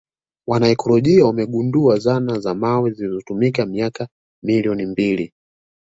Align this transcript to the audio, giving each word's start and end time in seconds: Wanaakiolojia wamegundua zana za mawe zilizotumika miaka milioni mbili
Wanaakiolojia 0.47 1.25
wamegundua 1.25 1.99
zana 1.99 2.39
za 2.39 2.53
mawe 2.53 2.91
zilizotumika 2.91 3.65
miaka 3.65 4.07
milioni 4.43 4.85
mbili 4.85 5.33